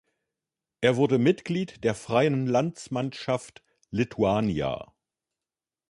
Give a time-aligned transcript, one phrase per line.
[0.81, 3.61] Er wurde Mitglied der freien Landsmannschaft
[3.91, 4.91] Littuania.